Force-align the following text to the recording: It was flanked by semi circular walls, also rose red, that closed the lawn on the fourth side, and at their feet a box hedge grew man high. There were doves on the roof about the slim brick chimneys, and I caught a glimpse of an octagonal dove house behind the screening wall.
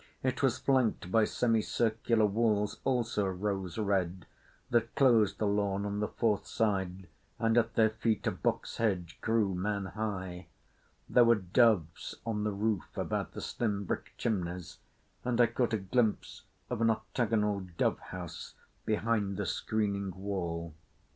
It 0.23 0.41
was 0.41 0.57
flanked 0.57 1.11
by 1.11 1.25
semi 1.25 1.61
circular 1.61 2.25
walls, 2.25 2.79
also 2.83 3.27
rose 3.27 3.77
red, 3.77 4.25
that 4.71 4.95
closed 4.95 5.37
the 5.37 5.45
lawn 5.45 5.85
on 5.85 5.99
the 5.99 6.07
fourth 6.07 6.47
side, 6.47 7.07
and 7.37 7.55
at 7.55 7.75
their 7.75 7.91
feet 7.91 8.25
a 8.25 8.31
box 8.31 8.77
hedge 8.77 9.19
grew 9.21 9.53
man 9.53 9.85
high. 9.93 10.47
There 11.07 11.23
were 11.23 11.35
doves 11.35 12.15
on 12.25 12.43
the 12.43 12.51
roof 12.51 12.97
about 12.97 13.33
the 13.33 13.41
slim 13.41 13.83
brick 13.83 14.13
chimneys, 14.17 14.79
and 15.23 15.39
I 15.39 15.45
caught 15.45 15.73
a 15.75 15.77
glimpse 15.77 16.45
of 16.67 16.81
an 16.81 16.89
octagonal 16.89 17.59
dove 17.77 17.99
house 17.99 18.55
behind 18.87 19.37
the 19.37 19.45
screening 19.45 20.09
wall. 20.19 20.73